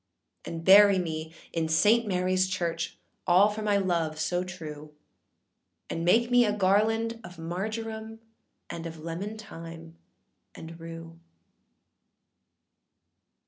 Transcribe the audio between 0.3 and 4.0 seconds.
âAnd bury me in Saint Maryâs Church, All for my